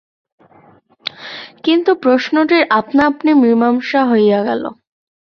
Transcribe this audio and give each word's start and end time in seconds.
কিন্তু 1.63 1.91
প্রশ্নটির 1.95 2.63
আপনা-আপনি 2.71 3.31
মীমাংসা 3.43 4.01
হইয়া 4.05 4.39
গেল। 4.43 4.63